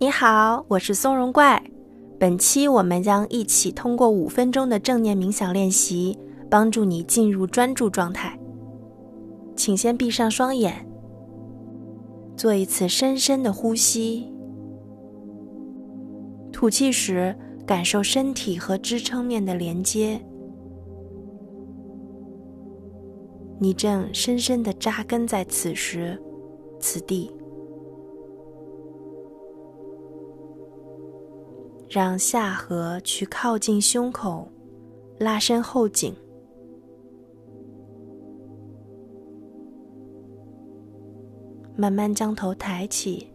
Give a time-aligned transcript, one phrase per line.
[0.00, 1.60] 你好，我是松茸怪。
[2.20, 6.16] 本期我们将一起通过五分钟的正念冥想练习，
[6.48, 8.38] 帮助你进入专注状态。
[9.56, 10.86] 请先闭上双眼，
[12.36, 14.32] 做一次深深的呼吸。
[16.52, 17.36] 吐气时，
[17.66, 20.24] 感受身体和支撑面的连接。
[23.58, 26.16] 你正深深的扎根在此时
[26.78, 27.32] 此地。
[31.88, 34.46] 让下颌去靠近胸口，
[35.18, 36.14] 拉伸后颈，
[41.74, 43.26] 慢慢将头抬起，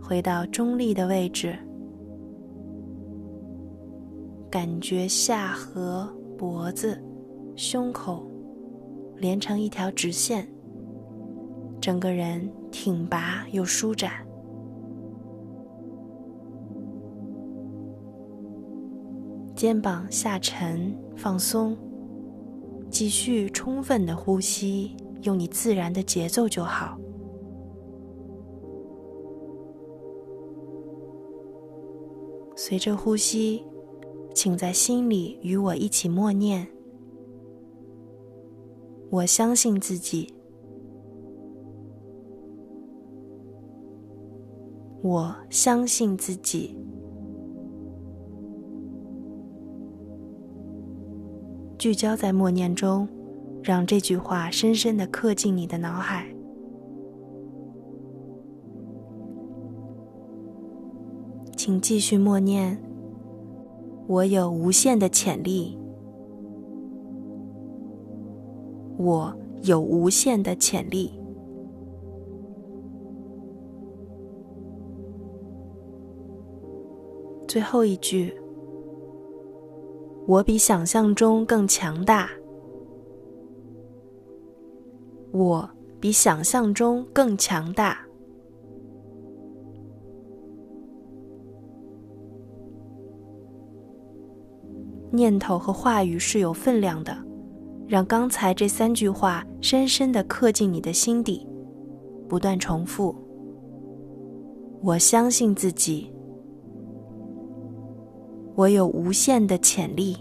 [0.00, 1.54] 回到中立的位置，
[4.50, 6.08] 感觉下颌、
[6.38, 6.98] 脖子、
[7.54, 8.26] 胸口
[9.18, 10.48] 连成一条直线，
[11.82, 14.26] 整个人挺拔又舒展。
[19.54, 21.76] 肩膀下沉，放松，
[22.90, 26.98] 继续充分的呼吸，用你自然的节奏就好。
[32.56, 33.64] 随着呼吸，
[34.34, 36.66] 请在心里与我一起默念
[39.10, 40.34] ：“我相信自己，
[45.02, 46.76] 我相信自己。”
[51.78, 53.06] 聚焦在默念中，
[53.62, 56.26] 让这句话深深的刻进你的脑海。
[61.56, 62.78] 请继续默念
[64.06, 65.78] ：“我有无限的潜力，
[68.96, 71.12] 我有无限的潜力。”
[77.48, 78.34] 最后一句。
[80.26, 82.30] 我比想象中更强大。
[85.32, 85.68] 我
[86.00, 87.98] 比想象中更强大。
[95.10, 97.16] 念头和话语是有分量的，
[97.86, 101.46] 让刚才这三句话深深的刻进你的心底，
[102.28, 103.14] 不断重复。
[104.82, 106.13] 我相信自己。
[108.56, 110.16] 我有无限的潜力，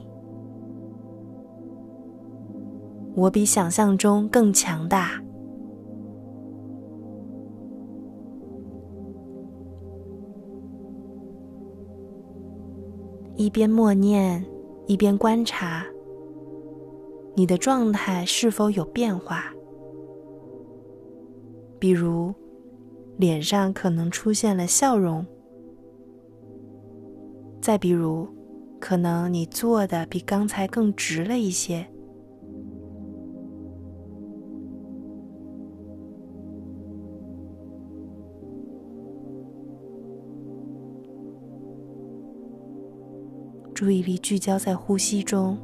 [3.16, 5.22] 我比想象中更强大。
[13.36, 14.44] 一边默念，
[14.88, 15.86] 一边观察
[17.36, 19.54] 你的状态是否有变化，
[21.78, 22.34] 比如
[23.18, 25.26] 脸上可能出现了笑容。
[27.64, 28.28] 再比如，
[28.78, 31.88] 可能你坐的比刚才更直了一些，
[43.74, 45.58] 注意力聚焦在呼吸中，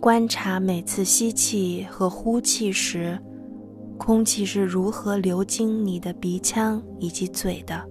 [0.00, 3.16] 观察每次吸气和呼气时。
[4.04, 7.82] 空气是如何流经你的鼻腔以及嘴的？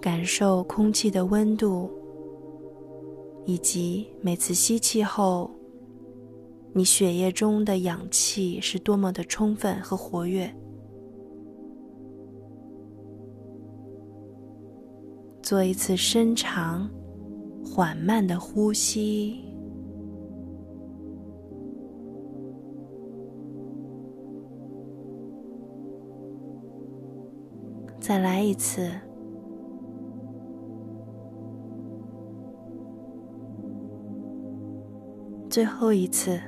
[0.00, 1.88] 感受空气的温度，
[3.46, 5.48] 以及每次吸气后，
[6.72, 10.52] 你血液中的氧气是多么的充分和活跃。
[15.40, 16.90] 做一次深长。
[17.74, 19.40] 缓慢的呼吸，
[27.98, 28.90] 再来一次，
[35.48, 36.38] 最后一次。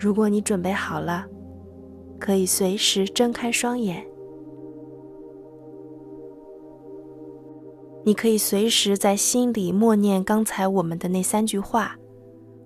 [0.00, 1.24] 如果你准备好了，
[2.18, 4.04] 可以随时睁开双眼。
[8.04, 11.96] 你可以随时在心里默念刚才我们的那三句话：“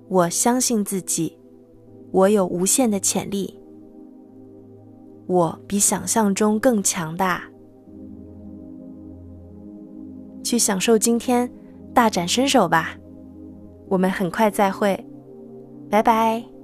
[0.08, 1.38] 我相信自己，
[2.10, 3.56] 我有无限的潜力，
[5.26, 7.42] 我比想象中更强大。”
[10.42, 11.48] 去享受今天，
[11.94, 12.96] 大展身手吧！
[13.88, 15.06] 我们很快再会，
[15.88, 16.57] 拜拜。